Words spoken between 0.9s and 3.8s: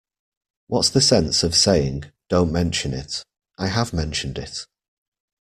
sense of saying, 'Don't mention it'? I